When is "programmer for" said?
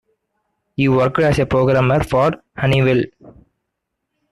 1.45-2.31